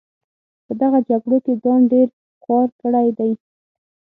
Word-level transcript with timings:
په 0.65 0.73
دغه 0.81 0.99
جګړو 1.09 1.37
کې 1.45 1.53
ځان 1.63 1.81
ډېر 1.91 2.07
خوار 2.41 2.69
کړی 2.81 3.07
دی. 3.17 3.31